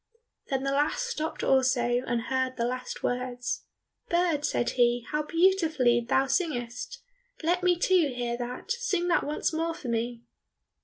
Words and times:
Then 0.49 0.63
the 0.63 0.71
last 0.71 1.05
stopped 1.05 1.43
also, 1.43 2.01
and 2.07 2.23
heard 2.23 2.57
the 2.57 2.65
last 2.65 3.03
words. 3.03 3.65
"Bird," 4.09 4.43
said 4.43 4.71
he, 4.71 5.05
"how 5.11 5.21
beautifully 5.21 6.01
thou 6.01 6.25
singest! 6.25 7.03
Let 7.43 7.61
me, 7.61 7.77
too, 7.77 8.11
hear 8.15 8.35
that. 8.35 8.71
Sing 8.71 9.07
that 9.09 9.23
once 9.23 9.53
more 9.53 9.75
for 9.75 9.89
me." 9.89 10.23